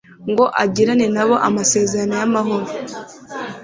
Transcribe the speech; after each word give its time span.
ngo 0.31 0.45
agirane 0.63 1.05
na 1.15 1.23
bo 1.27 1.35
amasezerano 1.47 2.13
y'amahoro 2.19 2.67